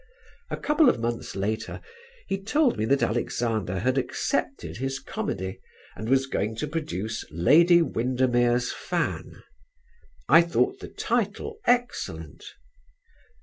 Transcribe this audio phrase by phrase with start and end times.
[0.49, 1.79] A couple of months later
[2.25, 5.61] he told me that Alexander had accepted his comedy,
[5.95, 9.43] and was going to produce "Lady Windermere's Fan."
[10.27, 12.45] I thought the title excellent.